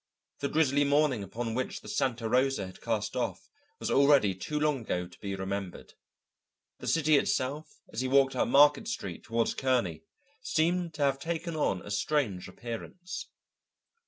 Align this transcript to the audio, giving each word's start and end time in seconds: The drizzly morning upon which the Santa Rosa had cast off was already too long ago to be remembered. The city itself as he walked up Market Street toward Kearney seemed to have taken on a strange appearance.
The 0.39 0.49
drizzly 0.49 0.83
morning 0.83 1.21
upon 1.21 1.53
which 1.53 1.81
the 1.81 1.87
Santa 1.87 2.27
Rosa 2.27 2.65
had 2.65 2.81
cast 2.81 3.15
off 3.15 3.51
was 3.77 3.91
already 3.91 4.33
too 4.33 4.59
long 4.59 4.81
ago 4.81 5.05
to 5.05 5.19
be 5.19 5.35
remembered. 5.35 5.93
The 6.79 6.87
city 6.87 7.17
itself 7.17 7.79
as 7.93 8.01
he 8.01 8.07
walked 8.07 8.35
up 8.35 8.47
Market 8.47 8.87
Street 8.87 9.21
toward 9.23 9.55
Kearney 9.59 10.01
seemed 10.41 10.95
to 10.95 11.03
have 11.03 11.19
taken 11.19 11.55
on 11.55 11.83
a 11.83 11.91
strange 11.91 12.47
appearance. 12.47 13.27